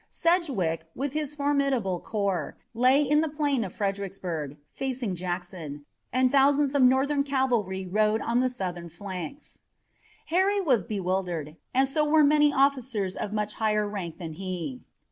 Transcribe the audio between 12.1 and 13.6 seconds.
many officers of much